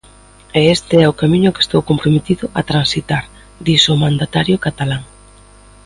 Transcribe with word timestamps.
E 0.59 0.61
este 0.75 0.95
é 1.05 1.07
o 1.09 1.17
camiño 1.21 1.53
que 1.53 1.63
estou 1.65 1.81
comprometido 1.89 2.45
a 2.59 2.61
transitar, 2.71 3.23
dixo 3.65 3.89
o 3.93 4.01
mandatario 4.05 4.61
catalán. 4.65 5.03